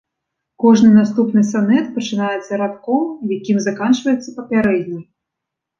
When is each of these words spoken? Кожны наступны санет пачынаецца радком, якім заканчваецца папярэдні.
Кожны 0.63 0.89
наступны 0.93 1.43
санет 1.51 1.93
пачынаецца 1.99 2.51
радком, 2.65 3.07
якім 3.37 3.57
заканчваецца 3.69 4.29
папярэдні. 4.41 5.01